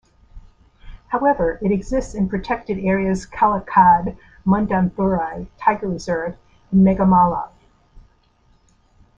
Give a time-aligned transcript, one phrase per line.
[1.09, 6.35] However, it exists in protected areas Kalakkad Mundanthurai Tiger Reserve
[6.71, 7.49] and Meghamalai.